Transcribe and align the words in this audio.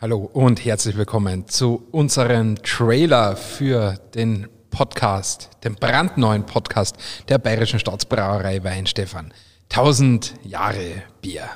Hallo 0.00 0.30
und 0.32 0.64
herzlich 0.64 0.96
willkommen 0.96 1.48
zu 1.48 1.82
unserem 1.90 2.62
Trailer 2.62 3.34
für 3.34 3.98
den 4.14 4.46
Podcast, 4.70 5.50
dem 5.64 5.74
brandneuen 5.74 6.46
Podcast 6.46 6.96
der 7.28 7.38
Bayerischen 7.38 7.80
Staatsbrauerei 7.80 8.62
Weinstefan. 8.62 9.34
1000 9.70 10.34
Jahre 10.44 11.02
Bier. 11.20 11.48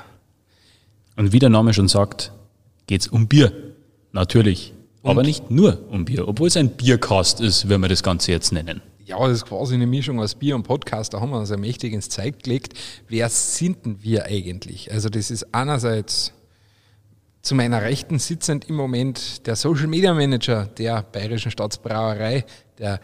Und 1.15 1.31
wie 1.31 1.39
der 1.39 1.47
Name 1.47 1.73
schon 1.73 1.87
sagt, 1.87 2.33
geht's 2.85 3.07
um 3.07 3.29
Bier. 3.29 3.53
Natürlich. 4.11 4.73
Und? 5.03 5.11
aber 5.11 5.23
nicht 5.23 5.49
nur 5.49 5.79
um 5.89 6.03
Bier, 6.03 6.27
obwohl 6.27 6.49
es 6.49 6.57
ein 6.57 6.71
Biercast 6.71 7.39
ist, 7.39 7.69
wenn 7.69 7.79
wir 7.79 7.87
das 7.87 8.03
Ganze 8.03 8.33
jetzt 8.33 8.51
nennen. 8.51 8.81
Ja, 9.05 9.25
das 9.25 9.37
ist 9.37 9.45
quasi 9.45 9.75
eine 9.75 9.87
Mischung 9.87 10.19
aus 10.19 10.35
Bier 10.35 10.55
und 10.55 10.63
Podcast. 10.63 11.13
Da 11.13 11.21
haben 11.21 11.29
wir 11.29 11.39
uns 11.39 11.49
ja 11.49 11.55
mächtig 11.55 11.93
ins 11.93 12.09
Zeug 12.09 12.43
gelegt. 12.43 12.73
Wer 13.07 13.29
sind 13.29 13.85
denn 13.85 14.03
wir 14.03 14.25
eigentlich? 14.25 14.91
Also 14.91 15.07
das 15.07 15.31
ist 15.31 15.55
einerseits 15.55 16.33
zu 17.43 17.55
meiner 17.55 17.81
Rechten 17.81 18.19
sitzend 18.19 18.69
im 18.69 18.75
Moment 18.75 19.45
der 19.45 19.57
Social 19.57 19.87
Media 19.87 20.13
Manager 20.13 20.65
der 20.65 21.03
Bayerischen 21.03 21.51
Staatsbrauerei, 21.51 22.45
der 22.79 23.01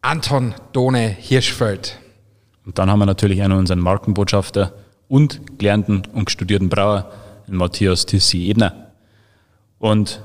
Anton 0.00 0.54
Done 0.72 1.06
Hirschfeld. 1.06 1.98
Und 2.64 2.78
dann 2.78 2.90
haben 2.90 2.98
wir 2.98 3.06
natürlich 3.06 3.42
einen 3.42 3.58
unseren 3.58 3.80
Markenbotschafter 3.80 4.72
und 5.06 5.58
gelernten 5.58 6.02
und 6.14 6.30
studierten 6.30 6.70
Brauer, 6.70 7.12
Matthias 7.46 8.06
Tissi 8.06 8.48
Ebner. 8.48 8.90
Und 9.78 10.22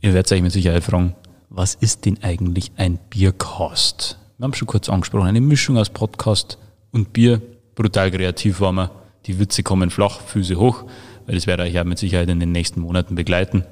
ihr 0.00 0.14
werdet 0.14 0.32
euch 0.32 0.40
mit 0.40 0.52
Sicherheit 0.52 0.82
fragen, 0.82 1.14
was 1.50 1.74
ist 1.74 2.06
denn 2.06 2.18
eigentlich 2.22 2.72
ein 2.76 2.98
Biercast? 3.10 4.18
Wir 4.38 4.44
haben 4.44 4.54
schon 4.54 4.66
kurz 4.66 4.88
angesprochen, 4.88 5.26
eine 5.26 5.42
Mischung 5.42 5.76
aus 5.76 5.90
Podcast 5.90 6.56
und 6.90 7.12
Bier. 7.12 7.42
Brutal 7.74 8.10
kreativ 8.10 8.62
waren 8.62 8.76
wir. 8.76 8.90
Die 9.26 9.38
Witze 9.38 9.62
kommen 9.62 9.90
flach, 9.90 10.22
Füße 10.22 10.56
hoch 10.56 10.86
weil 11.28 11.34
das 11.34 11.46
werde 11.46 11.68
ich 11.68 11.74
ja 11.74 11.84
mit 11.84 11.98
Sicherheit 11.98 12.30
in 12.30 12.40
den 12.40 12.52
nächsten 12.52 12.80
Monaten 12.80 13.14
begleiten. 13.14 13.64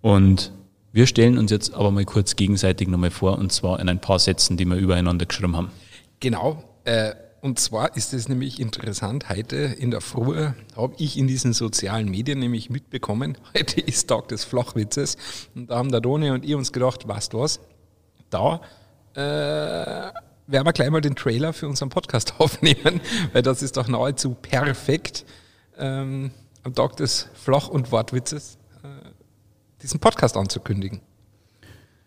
Und 0.00 0.52
wir 0.90 1.06
stellen 1.06 1.36
uns 1.36 1.50
jetzt 1.50 1.74
aber 1.74 1.90
mal 1.90 2.06
kurz 2.06 2.34
gegenseitig 2.34 2.88
nochmal 2.88 3.10
vor, 3.10 3.38
und 3.38 3.52
zwar 3.52 3.78
in 3.78 3.90
ein 3.90 4.00
paar 4.00 4.18
Sätzen, 4.18 4.56
die 4.56 4.64
wir 4.64 4.76
übereinander 4.76 5.26
geschrieben 5.26 5.54
haben. 5.54 5.70
Genau. 6.20 6.64
Äh, 6.84 7.12
und 7.42 7.60
zwar 7.60 7.94
ist 7.94 8.14
es 8.14 8.26
nämlich 8.26 8.58
interessant, 8.58 9.28
heute 9.28 9.56
in 9.56 9.90
der 9.90 10.00
Früh 10.00 10.48
habe 10.74 10.94
ich 10.96 11.18
in 11.18 11.26
diesen 11.26 11.52
sozialen 11.52 12.08
Medien 12.08 12.38
nämlich 12.38 12.70
mitbekommen, 12.70 13.36
heute 13.54 13.82
ist 13.82 14.06
Tag 14.06 14.28
des 14.28 14.44
Flachwitzes. 14.44 15.18
Und 15.54 15.68
da 15.70 15.76
haben 15.76 15.92
der 15.92 16.00
Doni 16.00 16.30
und 16.30 16.42
ich 16.42 16.54
uns 16.54 16.72
gedacht, 16.72 17.06
weißt 17.06 17.34
du 17.34 17.40
was, 17.40 17.60
da 18.30 18.62
äh, 19.14 19.20
werden 19.20 20.66
wir 20.66 20.72
gleich 20.72 20.88
mal 20.88 21.02
den 21.02 21.16
Trailer 21.16 21.52
für 21.52 21.68
unseren 21.68 21.90
Podcast 21.90 22.32
aufnehmen, 22.38 23.02
weil 23.34 23.42
das 23.42 23.60
ist 23.60 23.76
doch 23.76 23.88
nahezu 23.88 24.30
perfekt. 24.30 25.26
Ähm, 25.76 26.30
am 26.62 26.74
Tag 26.74 26.96
des 26.96 27.28
Flach- 27.34 27.68
und 27.68 27.92
Wortwitzes 27.92 28.58
äh, 28.82 28.88
diesen 29.82 30.00
Podcast 30.00 30.36
anzukündigen. 30.36 31.00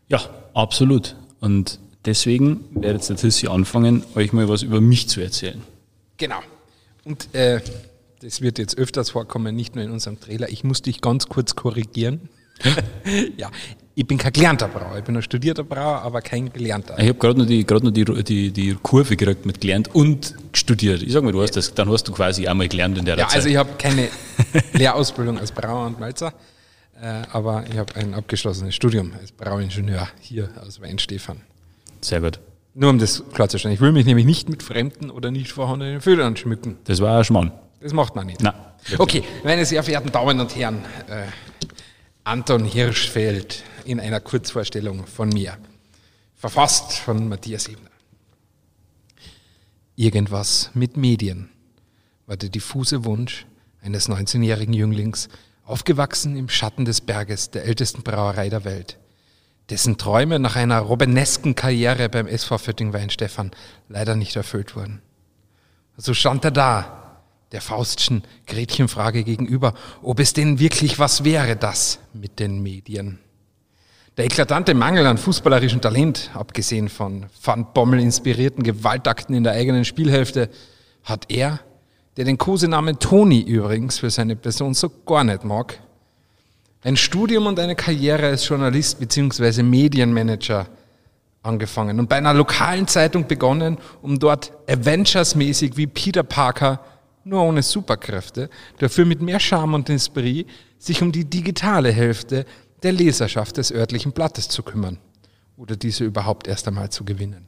Ja, 0.08 0.22
absolut. 0.54 1.16
Und 1.40 1.80
deswegen 2.06 2.66
werde 2.72 2.98
jetzt 2.98 3.10
der 3.10 3.18
Tissi 3.18 3.48
anfangen, 3.48 4.04
euch 4.16 4.34
mal 4.34 4.48
was 4.48 4.62
über 4.62 4.82
mich 4.82 5.10
zu 5.10 5.22
erzählen. 5.22 5.62
Genau. 6.18 6.40
Und 7.04 7.34
äh, 7.34 7.62
das 8.22 8.42
wird 8.42 8.58
jetzt 8.58 8.78
öfters 8.78 9.12
vorkommen, 9.12 9.56
nicht 9.56 9.76
nur 9.76 9.84
in 9.84 9.92
unserem 9.92 10.20
Trailer. 10.20 10.50
Ich 10.50 10.64
muss 10.64 10.82
dich 10.82 11.02
ganz 11.02 11.28
kurz 11.28 11.56
korrigieren. 11.56 12.30
ja, 13.38 13.50
ich 13.94 14.06
bin 14.06 14.18
kein 14.18 14.34
gelernter 14.34 14.68
Brauer, 14.68 14.98
ich 14.98 15.04
bin 15.04 15.16
ein 15.16 15.22
studierter 15.22 15.64
Brauer, 15.64 16.02
aber 16.02 16.22
kein 16.22 16.52
gelernter. 16.52 16.98
Ich 16.98 17.08
habe 17.08 17.18
gerade 17.18 17.40
noch, 17.40 17.46
die, 17.46 17.64
noch 17.64 17.92
die, 17.92 18.24
die, 18.24 18.52
die 18.52 18.78
Kurve 18.82 19.16
gekriegt 19.16 19.46
mit 19.46 19.62
gelernt 19.62 19.94
und 19.94 20.36
studiert. 20.54 21.02
Ich 21.02 21.14
sag 21.14 21.24
mal, 21.24 21.32
du 21.32 21.42
hast 21.42 21.56
das, 21.56 21.74
dann 21.74 21.90
hast 21.90 22.08
du 22.08 22.12
quasi 22.12 22.48
einmal 22.48 22.68
gelernt 22.68 22.98
in 22.98 23.06
der 23.06 23.18
ja, 23.18 23.28
Zeit. 23.28 23.38
Also 23.38 23.50
ich 23.50 23.56
habe 23.56 23.72
keine 23.78 24.10
Lehrausbildung 24.74 25.40
als 25.40 25.52
Brauer 25.52 25.86
und 25.86 26.00
Malzer, 26.00 26.34
äh, 27.02 27.22
aber 27.32 27.66
ich 27.70 27.78
habe 27.78 27.96
ein 27.96 28.14
abgeschlossenes 28.14 28.76
Studium 28.76 29.14
als 29.20 29.32
Brauingenieur 29.32 30.08
hier 30.20 30.50
aus 30.66 30.82
Weinstefan. 30.82 31.42
Sehr 32.02 32.22
gut. 32.22 32.40
Nur 32.74 32.90
um 32.90 33.00
das 33.00 33.24
klarzustellen. 33.34 33.74
Ich 33.74 33.80
will 33.80 33.94
mich 33.94 34.06
nämlich 34.06 34.26
nicht 34.26 34.50
mit 34.50 34.62
fremden 34.62 35.10
oder 35.10 35.32
nicht 35.32 35.52
vorhandenen 35.52 36.02
Födern 36.02 36.36
schmücken. 36.36 36.78
Das 36.84 37.00
war 37.00 37.20
ein 37.20 37.24
Schmarrn. 37.24 37.52
Das 37.80 37.94
macht 37.94 38.16
man 38.16 38.28
nicht. 38.28 38.42
Nein. 38.44 38.54
Okay, 38.98 39.24
meine 39.44 39.66
sehr 39.66 39.82
verehrten 39.82 40.12
Damen 40.12 40.40
und 40.40 40.56
Herren, 40.56 40.84
äh, 41.08 41.24
Anton 42.28 42.66
Hirschfeld 42.66 43.62
in 43.86 44.00
einer 44.00 44.20
Kurzvorstellung 44.20 45.06
von 45.06 45.30
mir. 45.30 45.60
Verfasst 46.34 46.94
von 46.94 47.30
Matthias 47.30 47.68
Ebner. 47.68 47.92
Irgendwas 49.96 50.72
mit 50.74 50.98
Medien 50.98 51.52
war 52.26 52.36
der 52.36 52.50
diffuse 52.50 53.06
Wunsch 53.06 53.46
eines 53.84 54.10
19-jährigen 54.10 54.74
Jünglings, 54.74 55.30
aufgewachsen 55.66 56.36
im 56.36 56.50
Schatten 56.50 56.84
des 56.84 57.00
Berges 57.00 57.52
der 57.52 57.66
ältesten 57.66 58.02
Brauerei 58.02 58.50
der 58.50 58.66
Welt, 58.66 58.98
dessen 59.70 60.00
Träume 60.00 60.40
nach 60.40 60.56
einer 60.56 60.80
robenesken 60.80 61.54
Karriere 61.54 62.10
beim 62.10 62.26
SV 62.26 62.58
Fötting 62.58 62.92
Weinstefan 62.92 63.52
leider 63.88 64.16
nicht 64.16 64.36
erfüllt 64.36 64.76
wurden. 64.76 65.04
So 65.96 66.16
stand 66.16 66.44
er 66.44 66.52
da, 66.52 67.22
der 67.52 67.62
Faustschen 67.62 68.24
Gretchenfrage 68.48 69.24
gegenüber, 69.24 69.76
ob 70.02 70.20
es 70.20 70.34
denn 70.34 70.58
wirklich 70.58 70.98
was 70.98 71.24
wäre, 71.24 71.56
das 71.56 72.00
mit 72.16 72.40
den 72.40 72.62
Medien. 72.62 73.20
Der 74.18 74.26
eklatante 74.26 74.74
Mangel 74.74 75.06
an 75.06 75.18
fußballerischem 75.18 75.82
Talent, 75.82 76.32
abgesehen 76.34 76.88
von 76.88 77.26
Van 77.44 77.74
Bommel 77.74 78.00
inspirierten 78.00 78.64
Gewaltakten 78.64 79.36
in 79.36 79.44
der 79.44 79.54
eigenen 79.54 79.84
Spielhälfte, 79.84 80.50
hat 81.04 81.26
er, 81.30 81.60
der 82.16 82.24
den 82.24 82.38
Kosenamen 82.38 82.98
Toni 82.98 83.42
übrigens 83.42 84.00
für 84.00 84.10
seine 84.10 84.38
Person 84.38 84.74
so 84.74 84.90
gar 85.06 85.26
nicht 85.26 85.44
mag, 85.44 85.80
ein 86.84 86.96
Studium 86.96 87.48
und 87.48 87.60
eine 87.60 87.76
Karriere 87.76 88.28
als 88.28 88.48
Journalist 88.48 89.00
bzw. 89.00 89.64
Medienmanager 89.64 90.68
angefangen 91.44 92.00
und 92.00 92.08
bei 92.08 92.16
einer 92.16 92.34
lokalen 92.34 92.88
Zeitung 92.88 93.28
begonnen, 93.28 93.78
um 94.02 94.18
dort 94.18 94.52
Avengers-mäßig 94.68 95.76
wie 95.76 95.88
Peter 95.88 96.24
Parker, 96.24 96.80
nur 97.26 97.42
ohne 97.42 97.64
Superkräfte, 97.64 98.50
dafür 98.78 99.06
mit 99.06 99.22
mehr 99.22 99.40
Charme 99.40 99.74
und 99.74 99.90
Esprit, 99.90 100.48
sich 100.78 101.02
um 101.02 101.12
die 101.12 101.26
digitale 101.26 101.92
Hälfte 101.92 102.46
der 102.84 102.92
Leserschaft 102.92 103.58
des 103.58 103.72
örtlichen 103.72 104.12
Blattes 104.12 104.48
zu 104.48 104.62
kümmern 104.62 105.00
oder 105.58 105.76
diese 105.76 106.04
überhaupt 106.04 106.48
erst 106.48 106.68
einmal 106.68 106.92
zu 106.92 107.04
gewinnen. 107.04 107.48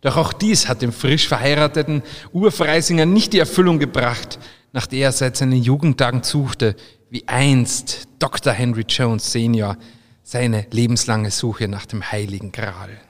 Doch 0.00 0.16
auch 0.16 0.32
dies 0.32 0.68
hat 0.68 0.80
dem 0.80 0.92
frisch 0.92 1.28
verheirateten 1.28 2.02
Urfreisinger 2.32 3.04
nicht 3.04 3.34
die 3.34 3.40
Erfüllung 3.40 3.78
gebracht, 3.78 4.38
nach 4.72 4.86
der 4.86 5.00
er 5.00 5.12
seit 5.12 5.36
seinen 5.36 5.62
Jugendtagen 5.62 6.22
suchte, 6.22 6.76
wie 7.10 7.26
einst 7.26 8.08
Dr. 8.18 8.52
Henry 8.52 8.84
Jones 8.88 9.32
Senior 9.32 9.76
seine 10.22 10.66
lebenslange 10.70 11.30
Suche 11.30 11.68
nach 11.68 11.84
dem 11.84 12.10
heiligen 12.10 12.52
Gral. 12.52 13.00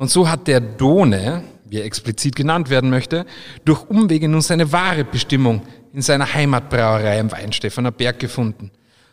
Und 0.00 0.10
so 0.10 0.28
hat 0.28 0.48
der 0.48 0.60
Done, 0.60 1.44
wie 1.66 1.78
er 1.78 1.84
explizit 1.84 2.34
genannt 2.34 2.70
werden 2.70 2.90
möchte, 2.90 3.24
durch 3.64 3.88
Umwege 3.88 4.28
nun 4.28 4.40
seine 4.40 4.72
wahre 4.72 5.04
Bestimmung 5.04 5.62
in 5.92 6.02
seiner 6.02 6.34
Heimatbrauerei 6.34 7.20
am 7.20 7.30
Weinstefaner 7.30 7.92
Berg 7.92 8.18
gefunden 8.18 8.72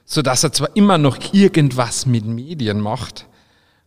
so 0.10 0.22
dass 0.22 0.44
er 0.44 0.54
zwar 0.54 0.76
immer 0.76 0.98
noch 0.98 1.34
irgendwas 1.34 2.06
mit 2.06 2.26
Medien 2.26 2.80
macht, 2.80 3.28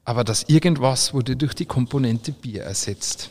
aber 0.05 0.22
das 0.22 0.44
irgendwas 0.49 1.15
wurde 1.15 1.34
durch 1.34 1.55
die 1.55 1.65
Komponente 1.65 2.33
Bier 2.33 2.62
ersetzt. 2.62 3.31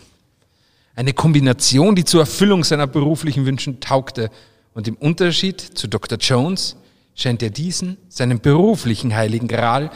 Eine 0.96 1.14
Kombination, 1.14 1.96
die 1.96 2.04
zur 2.04 2.22
Erfüllung 2.22 2.64
seiner 2.64 2.88
beruflichen 2.88 3.46
Wünschen 3.46 3.80
taugte. 3.80 4.32
Und 4.74 4.88
im 4.88 4.96
Unterschied 4.96 5.62
zu 5.62 5.88
Dr. 5.88 6.18
Jones 6.18 6.76
scheint 7.14 7.44
er 7.44 7.52
diesen, 7.52 7.98
seinen 8.10 8.40
beruflichen 8.40 9.16
Heiligen 9.16 9.48
Gral, 9.48 9.92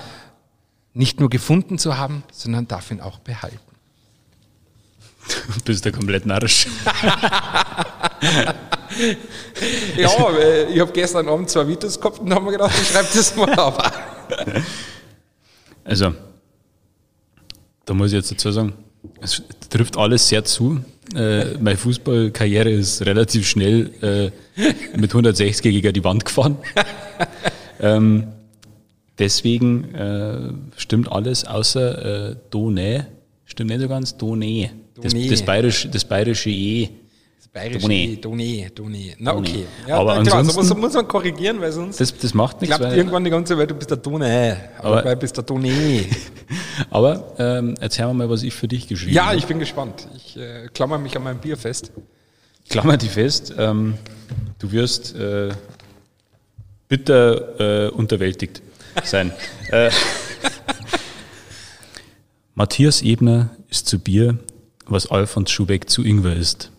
nicht 0.94 1.20
nur 1.20 1.30
gefunden 1.30 1.78
zu 1.78 1.98
haben, 1.98 2.24
sondern 2.32 2.68
darf 2.68 2.92
ihn 2.92 3.02
auch 3.02 3.20
behalten. 3.20 3.60
Du 5.58 5.64
bist 5.64 5.86
ja 5.86 5.92
komplett 5.92 6.26
narrisch. 6.26 6.68
ja, 9.96 10.10
ich 10.70 10.80
habe 10.80 10.92
gestern 10.92 11.30
Abend 11.30 11.50
zwei 11.50 11.68
Videos 11.68 12.00
gehabt 12.00 12.20
und 12.20 12.34
haben 12.34 12.46
mir 12.46 12.52
gedacht, 12.52 12.74
ich 12.80 12.90
schreibe 12.90 13.08
das 13.14 13.36
mal 13.36 13.54
auf. 13.56 13.78
Also, 15.86 16.14
da 17.84 17.94
muss 17.94 18.08
ich 18.08 18.14
jetzt 18.14 18.32
dazu 18.32 18.54
sagen, 18.54 18.74
es 19.20 19.42
trifft 19.70 19.98
alles 19.98 20.30
sehr 20.30 20.46
zu. 20.46 20.80
Äh, 21.14 21.58
meine 21.58 21.76
Fußballkarriere 21.76 22.72
ist 22.72 23.06
relativ 23.06 23.46
schnell 23.46 23.92
äh, 24.02 24.98
mit 24.98 25.12
160 25.12 25.62
gegen 25.62 25.94
die 25.94 26.04
Wand 26.06 26.24
gefahren. 26.24 26.58
ähm, 27.82 28.28
deswegen 29.20 29.94
äh, 29.96 30.80
stimmt 30.80 31.12
alles 31.12 31.46
außer 31.46 32.32
äh, 32.32 32.36
Done. 32.50 33.08
Stimmt 33.46 33.70
nicht 33.70 33.82
so 33.82 33.88
ganz, 33.88 34.18
Done. 34.18 34.70
Das, 35.02 35.14
das, 35.14 35.42
bayerische, 35.44 35.90
das 35.90 36.06
bayerische 36.06 36.50
E 36.50 36.90
Bayerisch 37.54 37.84
Doni. 37.84 38.18
Doni, 38.20 38.68
Doni. 38.74 39.16
Na 39.20 39.34
Doni. 39.34 39.50
okay. 39.50 39.66
Ja, 39.88 40.00
aber 40.00 40.24
klar, 40.24 40.40
ansonsten, 40.40 40.64
so 40.64 40.74
muss 40.74 40.94
man 40.94 41.08
korrigieren, 41.08 41.62
weil 41.62 41.72
sonst 41.72 42.02
das, 42.02 42.18
das 42.18 42.34
macht 42.34 42.60
nichts. 42.62 42.76
klappt 42.76 42.96
irgendwann 42.96 43.24
die 43.24 43.30
ganze 43.30 43.56
Welt, 43.56 43.70
du 43.70 43.76
bist 43.76 43.92
der 43.92 43.98
Doni, 43.98 44.26
aber, 44.80 44.98
aber 44.98 45.14
du 45.14 45.16
bist 45.18 45.38
der 45.38 45.44
Doni. 45.44 46.10
aber 46.90 47.36
ähm, 47.38 47.76
erzähl 47.80 48.08
mir 48.08 48.16
mal, 48.16 48.30
was 48.32 48.42
ich 48.42 48.56
für 48.56 48.68
dich 48.68 48.88
geschrieben 48.88 49.20
habe. 49.20 49.34
Ja, 49.34 49.38
ich 49.38 49.46
bin 49.46 49.60
gespannt. 49.60 50.08
Ich 50.16 50.36
äh, 50.36 50.68
klammer 50.74 50.98
mich 50.98 51.16
an 51.16 51.24
meinem 51.24 51.38
Bier 51.38 51.56
fest. 51.56 51.92
Klammer 52.68 52.98
die 52.98 53.08
fest. 53.08 53.54
Ähm, 53.56 54.00
du 54.58 54.72
wirst 54.72 55.16
äh, 55.16 55.50
bitter 56.88 57.86
äh, 57.86 57.90
unterwältigt 57.92 58.64
sein. 59.04 59.32
äh, 59.72 59.90
Matthias 62.56 63.02
Ebner 63.02 63.50
ist 63.70 63.88
zu 63.88 64.00
Bier, 64.00 64.38
was 64.86 65.10
Alfons 65.10 65.50
Schubeck 65.52 65.90
zu 65.90 66.04
Ingwer 66.04 66.36
ist. 66.36 66.72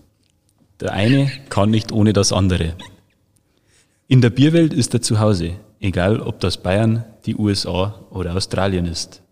Der 0.80 0.92
eine 0.92 1.30
kann 1.48 1.70
nicht 1.70 1.92
ohne 1.92 2.12
das 2.12 2.32
andere. 2.32 2.74
In 4.06 4.20
der 4.20 4.30
Bierwelt 4.30 4.72
ist 4.72 4.94
er 4.94 5.02
zu 5.02 5.18
Hause, 5.18 5.54
egal 5.80 6.20
ob 6.20 6.40
das 6.40 6.58
Bayern, 6.58 7.04
die 7.26 7.36
USA 7.36 8.00
oder 8.10 8.36
Australien 8.36 8.86
ist. 8.86 9.22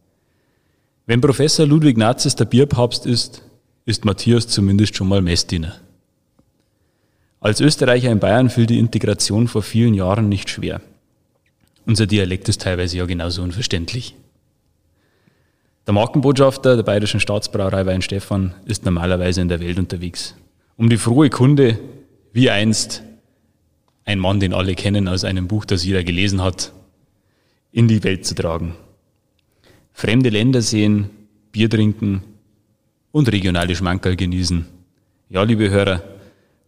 Wenn 1.06 1.20
Professor 1.20 1.67
Ludwig 1.67 1.96
Nazis 1.96 2.37
der 2.37 2.46
Bierpapst 2.46 3.06
ist, 3.06 3.43
ist 3.85 4.05
Matthias 4.05 4.49
zumindest 4.49 4.96
schon 4.96 5.08
mal 5.08 5.20
Messdiener. 5.20 5.76
Als 7.40 7.61
Österreicher 7.61 8.11
in 8.11 8.20
Bayern 8.20 8.50
fiel 8.50 8.67
die 8.67 8.78
Integration 8.78 9.49
vor 9.49 9.62
vielen 9.62 9.94
Jahren 9.94 10.28
nicht 10.28 10.49
schwer. 10.49 10.81
Unser 11.84 12.06
Dialekt 12.06 12.49
ist 12.49 12.62
teilweise 12.62 12.99
ja 12.99 13.06
genauso 13.06 13.43
unverständlich. 13.43 14.14
Der 15.87 15.94
Markenbotschafter 15.94 16.76
der 16.76 16.84
Bayerischen 16.84 17.19
Staatsbrauerei 17.19 17.87
Weinstefan 17.87 18.55
ist 18.64 18.84
normalerweise 18.84 19.40
in 19.40 19.49
der 19.49 19.58
Welt 19.58 19.79
unterwegs, 19.79 20.37
um 20.76 20.88
die 20.88 20.96
frohe 20.96 21.29
Kunde, 21.29 21.79
wie 22.32 22.50
einst 22.50 23.02
ein 24.05 24.20
Mann, 24.20 24.38
den 24.38 24.55
alle 24.55 24.75
kennen 24.75 25.08
aus 25.08 25.25
einem 25.25 25.49
Buch, 25.49 25.64
das 25.64 25.84
jeder 25.84 26.05
gelesen 26.05 26.40
hat, 26.40 26.73
in 27.73 27.88
die 27.88 28.05
Welt 28.05 28.26
zu 28.26 28.35
tragen. 28.35 28.76
Fremde 29.93 30.31
Länder 30.31 30.62
sehen, 30.62 31.11
Bier 31.50 31.69
trinken 31.69 32.23
und 33.11 33.31
regionale 33.31 33.75
Schmankerl 33.75 34.17
genießen. 34.17 34.67
Ja, 35.28 35.43
liebe 35.43 35.69
Hörer, 35.70 36.02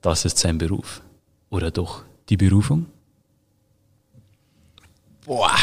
das 0.00 0.24
ist 0.24 0.38
sein 0.38 0.58
Beruf. 0.58 1.02
Oder 1.50 1.70
doch 1.70 2.02
die 2.28 2.36
Berufung? 2.36 2.86
Boah, 5.24 5.56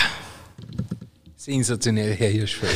sensationell, 1.37 2.15
Herr 2.15 2.29
Hirschfeld. 2.29 2.75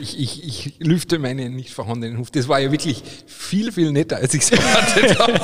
Ich, 0.00 0.18
ich, 0.18 0.44
ich 0.46 0.74
lüfte 0.78 1.18
meinen 1.18 1.54
nicht 1.54 1.70
vorhandenen 1.74 2.18
Huf. 2.18 2.30
Das 2.30 2.48
war 2.48 2.58
ja 2.60 2.72
wirklich 2.72 3.02
viel, 3.26 3.70
viel 3.72 3.92
netter, 3.92 4.16
als 4.16 4.32
ich 4.32 4.42
es 4.42 4.50
erwartet 4.52 5.18
habe. 5.18 5.40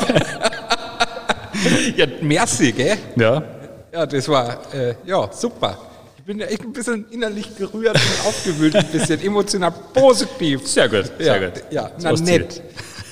ja, 1.97 2.07
merci, 2.23 2.73
gell? 2.73 2.97
Ja. 3.17 3.43
Ja, 3.93 4.07
das 4.07 4.27
war, 4.29 4.75
äh, 4.75 4.95
ja, 5.05 5.31
super. 5.33 5.79
Ich 6.17 6.25
bin 6.25 6.39
ja 6.39 6.47
echt 6.47 6.63
ein 6.63 6.73
bisschen 6.73 7.07
innerlich 7.11 7.55
gerührt 7.57 7.97
und 7.97 8.27
aufgewühlt, 8.27 8.75
ein 8.75 8.87
bisschen 8.87 9.21
emotional 9.21 9.73
positiv. 9.93 10.67
Sehr 10.67 10.89
gut, 10.89 11.13
ja, 11.19 11.25
sehr 11.25 11.51
gut. 11.51 11.65
Ja, 11.71 11.91
na, 12.01 12.13
nett. 12.13 12.63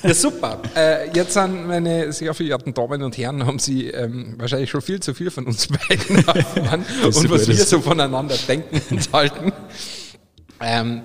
Ja, 0.03 0.13
super. 0.13 0.61
Äh, 0.75 1.11
jetzt 1.13 1.33
sind 1.33 1.67
meine 1.67 2.11
sehr 2.13 2.33
verehrten 2.33 2.73
Damen 2.73 3.03
und 3.03 3.17
Herren, 3.17 3.45
haben 3.45 3.59
Sie 3.59 3.87
ähm, 3.87 4.35
wahrscheinlich 4.37 4.69
schon 4.69 4.81
viel 4.81 4.99
zu 4.99 5.13
viel 5.13 5.31
von 5.31 5.45
uns 5.45 5.67
beiden 5.89 6.17
erfahren 6.17 6.85
und 7.03 7.29
was 7.29 7.47
wir 7.47 7.55
so 7.55 7.81
voneinander 7.81 8.35
denken 8.47 8.81
und 8.95 9.13
halten. 9.13 9.51
Ähm, 10.59 11.01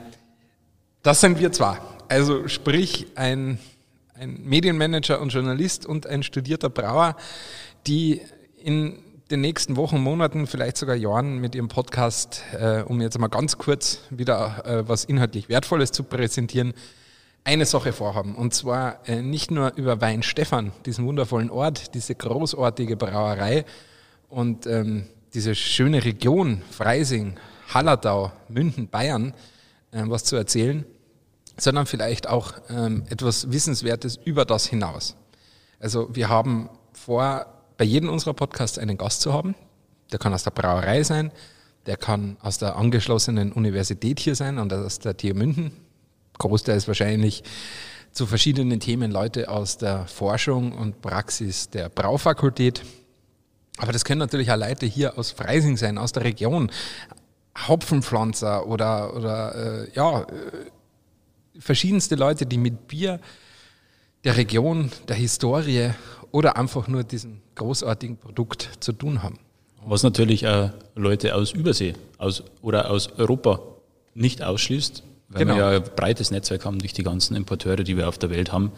das 1.03 1.21
sind 1.21 1.41
wir 1.41 1.53
zwar. 1.53 1.79
Also 2.09 2.49
sprich 2.49 3.06
ein, 3.15 3.59
ein 4.15 4.41
Medienmanager 4.44 5.21
und 5.21 5.33
Journalist 5.33 5.87
und 5.87 6.06
ein 6.06 6.23
studierter 6.23 6.69
Brauer, 6.69 7.17
die 7.87 8.21
in 8.56 8.99
den 9.31 9.41
nächsten 9.41 9.77
Wochen, 9.77 10.00
Monaten, 10.00 10.47
vielleicht 10.47 10.77
sogar 10.77 10.94
Jahren 10.94 11.39
mit 11.39 11.55
ihrem 11.55 11.69
Podcast, 11.69 12.43
äh, 12.53 12.83
um 12.83 13.00
jetzt 13.00 13.19
mal 13.19 13.29
ganz 13.29 13.56
kurz 13.56 14.00
wieder 14.11 14.62
äh, 14.67 14.89
was 14.89 15.05
inhaltlich 15.05 15.49
Wertvolles 15.49 15.91
zu 15.91 16.05
präsentieren, 16.05 16.75
eine 17.44 17.67
Sache 17.67 17.93
vorhaben. 17.93 18.35
Und 18.35 18.55
zwar 18.55 19.06
äh, 19.09 19.23
nicht 19.23 19.50
nur 19.50 19.75
über 19.75 20.00
Wein 20.00 20.23
Stefan, 20.23 20.73
diesen 20.87 21.06
wundervollen 21.06 21.50
Ort, 21.50 21.94
diese 21.94 22.15
großartige 22.15 22.97
Brauerei 22.97 23.65
und 24.29 24.67
ähm, 24.67 25.06
diese 25.35 25.55
schöne 25.55 26.05
Region, 26.05 26.62
Freising, 26.71 27.37
Hallertau, 27.73 28.33
München, 28.49 28.89
Bayern, 28.89 29.35
äh, 29.91 30.03
was 30.06 30.25
zu 30.25 30.37
erzählen, 30.37 30.85
sondern 31.56 31.87
vielleicht 31.87 32.29
auch 32.29 32.55
ähm, 32.69 33.05
etwas 33.09 33.50
Wissenswertes 33.50 34.19
über 34.25 34.44
das 34.44 34.67
hinaus. 34.67 35.17
Also 35.81 36.15
wir 36.15 36.29
haben 36.29 36.69
vor, 36.93 37.47
bei 37.77 37.85
jedem 37.85 38.09
unserer 38.09 38.35
Podcasts 38.35 38.79
einen 38.79 38.97
Gast 38.97 39.21
zu 39.21 39.33
haben. 39.33 39.55
Der 40.12 40.19
kann 40.19 40.33
aus 40.33 40.44
der 40.44 40.50
Brauerei 40.50 41.03
sein, 41.03 41.33
der 41.87 41.97
kann 41.97 42.37
aus 42.41 42.59
der 42.59 42.77
angeschlossenen 42.77 43.53
Universität 43.53 44.21
hier 44.21 44.37
sein 44.37 44.59
und 44.59 44.73
aus 44.73 44.99
der 45.00 45.17
TU 45.17 45.35
München. 45.35 45.73
Großteil 46.38 46.76
ist 46.76 46.88
wahrscheinlich 46.88 47.43
zu 48.12 48.26
verschiedenen 48.26 48.81
Themen 48.81 49.11
Leute 49.11 49.49
aus 49.49 49.79
der 49.79 50.06
Forschung 50.06 50.73
und 50.73 51.00
Praxis 51.00 51.70
der 51.70 51.88
Braufakultät. 51.88 52.82
Aber 53.79 53.93
das 53.93 54.05
können 54.05 54.19
natürlich 54.19 54.50
auch 54.50 54.56
Leute 54.56 54.87
hier 54.87 55.19
aus 55.19 55.31
Freising 55.31 55.76
sein, 55.76 55.96
aus 55.99 56.12
der 56.12 56.25
Region, 56.25 56.70
Hopfenpflanzer 57.69 58.67
oder, 58.67 59.17
oder 59.17 59.84
äh, 59.84 59.90
ja, 59.94 60.23
äh, 60.23 60.26
verschiedenste 61.58 62.14
Leute, 62.14 62.46
die 62.46 62.58
mit 62.58 62.87
Bier, 62.88 63.20
der 64.25 64.37
Region, 64.37 64.90
der 65.08 65.17
Historie 65.17 65.90
oder 66.31 66.56
einfach 66.56 66.88
nur 66.88 67.05
diesem 67.05 67.40
großartigen 67.56 68.17
Produkt 68.17 68.70
zu 68.81 68.93
tun 68.93 69.23
haben. 69.23 69.38
Was 69.84 70.02
natürlich 70.02 70.46
auch 70.46 70.70
Leute 70.94 71.34
aus 71.34 71.52
Übersee 71.52 71.94
aus, 72.19 72.44
oder 72.62 72.90
aus 72.90 73.11
Europa 73.19 73.61
nicht 74.14 74.43
ausschließt, 74.43 75.02
weil 75.32 75.44
genau. 75.44 75.56
wir 75.56 75.73
ja 75.73 75.76
ein 75.79 75.82
breites 75.96 76.31
Netzwerk 76.31 76.64
haben 76.64 76.79
durch 76.79 76.93
die 76.93 77.02
ganzen 77.02 77.37
Importeure, 77.37 77.84
die 77.84 77.96
wir 77.96 78.08
auf 78.08 78.19
der 78.19 78.31
Welt 78.31 78.52
haben, 78.52 78.73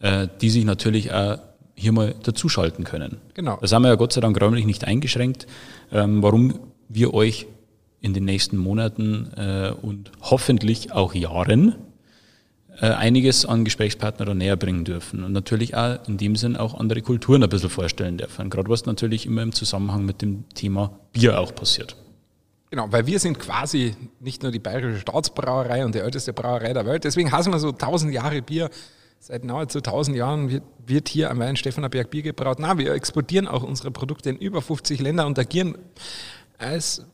äh, 0.00 0.28
die 0.40 0.50
sich 0.50 0.64
natürlich 0.64 1.12
auch 1.12 1.38
hier 1.74 1.92
mal 1.92 2.14
dazuschalten 2.22 2.84
können. 2.84 3.18
Genau. 3.34 3.58
Das 3.60 3.72
haben 3.72 3.82
wir 3.82 3.88
ja 3.88 3.96
Gott 3.96 4.12
sei 4.12 4.20
Dank 4.20 4.40
räumlich 4.40 4.66
nicht 4.66 4.84
eingeschränkt, 4.84 5.46
ähm, 5.92 6.22
warum 6.22 6.60
wir 6.88 7.14
euch 7.14 7.46
in 8.00 8.12
den 8.12 8.24
nächsten 8.24 8.56
Monaten 8.56 9.30
äh, 9.36 9.72
und 9.82 10.12
hoffentlich 10.20 10.92
auch 10.92 11.14
Jahren 11.14 11.74
äh, 12.80 12.86
einiges 12.86 13.46
an 13.46 13.64
Gesprächspartnern 13.64 14.36
näher 14.36 14.56
bringen 14.56 14.84
dürfen 14.84 15.24
und 15.24 15.32
natürlich 15.32 15.76
auch 15.76 16.06
in 16.06 16.18
dem 16.18 16.36
Sinn 16.36 16.56
auch 16.56 16.78
andere 16.78 17.02
Kulturen 17.02 17.42
ein 17.42 17.48
bisschen 17.48 17.70
vorstellen 17.70 18.18
dürfen. 18.18 18.50
Gerade 18.50 18.68
was 18.68 18.84
natürlich 18.84 19.26
immer 19.26 19.42
im 19.42 19.52
Zusammenhang 19.52 20.04
mit 20.04 20.22
dem 20.22 20.44
Thema 20.54 20.98
Bier 21.12 21.40
auch 21.40 21.54
passiert. 21.54 21.96
Genau, 22.70 22.90
weil 22.90 23.06
wir 23.06 23.18
sind 23.20 23.38
quasi 23.38 23.96
nicht 24.20 24.42
nur 24.42 24.50
die 24.50 24.58
bayerische 24.58 25.00
Staatsbrauerei 25.00 25.84
und 25.84 25.94
die 25.94 26.00
älteste 26.00 26.32
Brauerei 26.32 26.72
der 26.72 26.86
Welt, 26.86 27.04
deswegen 27.04 27.30
hassen 27.30 27.52
wir 27.52 27.58
so 27.58 27.72
tausend 27.72 28.12
Jahre 28.12 28.42
Bier. 28.42 28.70
Seit 29.20 29.42
nahezu 29.42 29.80
tausend 29.80 30.16
Jahren 30.18 30.50
wird, 30.50 30.64
wird 30.86 31.08
hier 31.08 31.30
am 31.30 31.38
Wein 31.38 31.56
Stefanerberg 31.56 32.10
Bier 32.10 32.22
gebraut. 32.22 32.58
Na, 32.60 32.76
wir 32.76 32.92
exportieren 32.92 33.48
auch 33.48 33.62
unsere 33.62 33.90
Produkte 33.90 34.28
in 34.28 34.36
über 34.36 34.60
50 34.60 35.00
Länder 35.00 35.26
und 35.26 35.38
agieren 35.38 35.78
als 36.58 37.06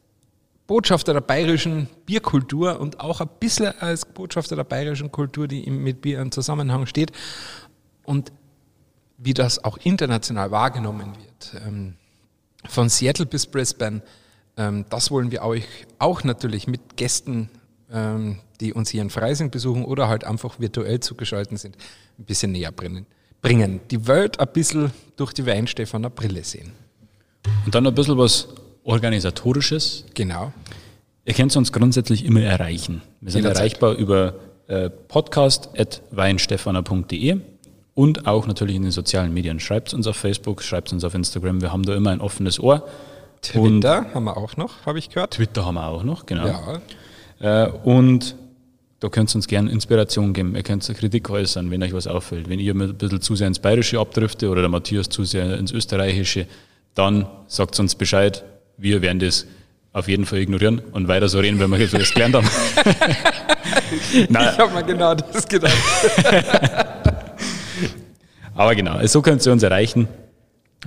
Botschafter 0.66 1.12
der 1.12 1.20
bayerischen 1.20 1.88
Bierkultur 2.06 2.80
und 2.80 3.00
auch 3.00 3.20
ein 3.20 3.28
bisschen 3.38 3.76
als 3.80 4.06
Botschafter 4.06 4.56
der 4.56 4.64
bayerischen 4.64 5.10
Kultur, 5.10 5.46
die 5.46 5.68
mit 5.68 6.00
Bier 6.00 6.20
in 6.20 6.32
Zusammenhang 6.32 6.86
steht 6.86 7.12
und 8.04 8.32
wie 9.18 9.34
das 9.34 9.64
auch 9.64 9.78
international 9.78 10.50
wahrgenommen 10.50 11.16
wird. 11.16 11.62
Ähm, 11.66 11.94
von 12.68 12.88
Seattle 12.88 13.26
bis 13.26 13.46
Brisbane, 13.46 14.02
das 14.56 15.10
wollen 15.10 15.30
wir 15.30 15.42
euch 15.42 15.64
auch 15.98 16.24
natürlich 16.24 16.66
mit 16.66 16.96
Gästen, 16.96 17.50
ähm, 17.90 18.38
die 18.60 18.72
uns 18.72 18.90
hier 18.90 19.02
in 19.02 19.10
Freising 19.10 19.50
besuchen 19.50 19.84
oder 19.84 20.08
halt 20.08 20.24
einfach 20.24 20.60
virtuell 20.60 21.00
zugeschaltet 21.00 21.58
sind, 21.58 21.76
ein 22.18 22.24
bisschen 22.24 22.52
näher 22.52 22.72
bringen. 22.72 23.06
bringen. 23.40 23.80
Die 23.90 24.06
Welt 24.06 24.38
ein 24.38 24.48
bisschen 24.52 24.92
durch 25.16 25.32
die 25.32 25.46
Weinstefaner 25.46 26.10
Brille 26.10 26.44
sehen. 26.44 26.72
Und 27.64 27.74
dann 27.74 27.86
ein 27.86 27.94
bisschen 27.94 28.18
was 28.18 28.48
Organisatorisches. 28.84 30.04
Genau. 30.14 30.52
Ihr 31.24 31.34
könnt 31.34 31.54
uns 31.54 31.72
grundsätzlich 31.72 32.24
immer 32.24 32.42
erreichen. 32.42 33.02
Wir 33.20 33.30
sind 33.30 33.42
Jederzeit. 33.42 33.60
erreichbar 33.60 33.94
über 33.94 34.34
äh, 34.68 34.90
podcast.weinstefaner.de 34.90 37.36
und 37.94 38.26
auch 38.26 38.46
natürlich 38.46 38.76
in 38.76 38.82
den 38.82 38.90
sozialen 38.90 39.32
Medien. 39.34 39.60
Schreibt 39.60 39.92
uns 39.92 40.06
auf 40.06 40.16
Facebook, 40.16 40.62
schreibt 40.62 40.92
uns 40.92 41.04
auf 41.04 41.14
Instagram. 41.14 41.60
Wir 41.60 41.72
haben 41.72 41.84
da 41.84 41.94
immer 41.94 42.10
ein 42.10 42.20
offenes 42.20 42.58
Ohr. 42.58 42.88
Twitter 43.42 43.98
und 43.98 44.14
haben 44.14 44.24
wir 44.24 44.36
auch 44.36 44.56
noch, 44.56 44.86
habe 44.86 44.98
ich 44.98 45.08
gehört. 45.08 45.32
Twitter 45.32 45.64
haben 45.64 45.74
wir 45.74 45.86
auch 45.86 46.02
noch, 46.02 46.26
genau. 46.26 46.46
Ja. 47.40 47.66
Äh, 47.66 47.70
und 47.84 48.36
da 49.00 49.08
könnt 49.08 49.32
ihr 49.32 49.36
uns 49.36 49.48
gerne 49.48 49.70
Inspiration 49.70 50.34
geben. 50.34 50.54
Ihr 50.54 50.62
könnt 50.62 50.86
Kritik 50.86 51.30
äußern, 51.30 51.70
wenn 51.70 51.82
euch 51.82 51.94
was 51.94 52.06
auffällt. 52.06 52.50
Wenn 52.50 52.58
ihr 52.58 52.74
ein 52.74 52.96
bisschen 52.96 53.22
zu 53.22 53.34
sehr 53.34 53.46
ins 53.46 53.58
Bayerische 53.58 53.98
abdrifte 53.98 54.50
oder 54.50 54.60
der 54.60 54.68
Matthias 54.70 55.08
zu 55.08 55.24
sehr 55.24 55.56
ins 55.56 55.72
Österreichische, 55.72 56.46
dann 56.94 57.26
sagt 57.46 57.80
uns 57.80 57.94
Bescheid 57.94 58.44
wir 58.80 59.02
werden 59.02 59.18
das 59.18 59.46
auf 59.92 60.08
jeden 60.08 60.24
Fall 60.24 60.38
ignorieren 60.38 60.80
und 60.92 61.08
weiter 61.08 61.28
so 61.28 61.38
reden, 61.40 61.60
wenn 61.60 61.70
wir 61.70 61.78
jetzt 61.78 61.92
das 61.94 62.12
gelernt 62.12 62.34
haben. 62.36 62.48
ich 64.12 64.58
habe 64.58 64.72
mir 64.72 64.84
genau 64.84 65.14
das 65.14 65.46
gedacht. 65.46 65.76
Aber 68.54 68.74
genau, 68.74 69.04
so 69.06 69.20
könnt 69.22 69.44
ihr 69.44 69.52
uns 69.52 69.62
erreichen. 69.62 70.08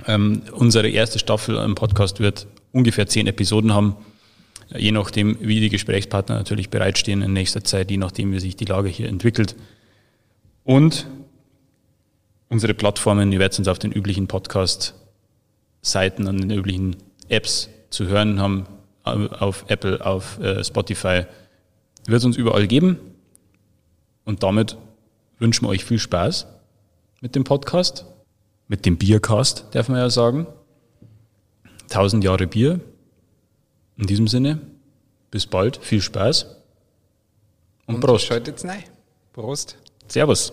Ähm, 0.06 0.42
unsere 0.52 0.88
erste 0.88 1.18
Staffel 1.18 1.56
im 1.56 1.74
Podcast 1.74 2.20
wird 2.20 2.46
ungefähr 2.72 3.06
zehn 3.06 3.26
Episoden 3.26 3.72
haben, 3.72 3.96
je 4.76 4.92
nachdem, 4.92 5.36
wie 5.40 5.60
die 5.60 5.70
Gesprächspartner 5.70 6.36
natürlich 6.36 6.70
bereitstehen 6.70 7.22
in 7.22 7.32
nächster 7.32 7.64
Zeit, 7.64 7.90
je 7.90 7.96
nachdem, 7.96 8.32
wie 8.32 8.40
sich 8.40 8.56
die 8.56 8.64
Lage 8.64 8.88
hier 8.88 9.08
entwickelt. 9.08 9.56
Und 10.64 11.06
unsere 12.48 12.74
Plattformen, 12.74 13.32
ihr 13.32 13.38
werdet 13.38 13.58
uns 13.58 13.68
auf 13.68 13.78
den 13.78 13.92
üblichen 13.92 14.26
Podcast-Seiten 14.26 16.26
und 16.26 16.40
den 16.40 16.50
üblichen 16.50 16.96
Apps 17.28 17.70
zu 17.90 18.06
hören 18.06 18.40
haben 18.40 18.66
auf 19.04 19.66
Apple, 19.68 20.04
auf 20.04 20.38
äh, 20.40 20.64
Spotify. 20.64 21.24
Wird 22.06 22.18
es 22.18 22.24
uns 22.24 22.36
überall 22.36 22.66
geben. 22.66 22.98
Und 24.24 24.42
damit 24.42 24.78
wünschen 25.38 25.66
wir 25.66 25.68
euch 25.68 25.84
viel 25.84 25.98
Spaß 25.98 26.46
mit 27.20 27.34
dem 27.34 27.44
Podcast, 27.44 28.06
mit 28.68 28.86
dem 28.86 28.96
Biercast, 28.96 29.66
darf 29.72 29.88
man 29.88 29.98
ja 29.98 30.10
sagen. 30.10 30.46
Tausend 31.88 32.24
Jahre 32.24 32.46
Bier. 32.46 32.80
In 33.96 34.06
diesem 34.06 34.26
Sinne, 34.26 34.60
bis 35.30 35.46
bald, 35.46 35.76
viel 35.76 36.00
Spaß 36.00 36.46
und, 37.86 37.96
und 37.96 38.00
Prost. 38.00 38.26
Schaut 38.26 38.46
jetzt 38.46 38.64
rein. 38.64 38.82
Prost. 39.32 39.76
Servus. 40.08 40.52